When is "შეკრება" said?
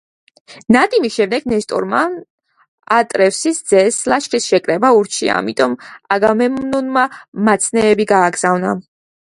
4.55-4.93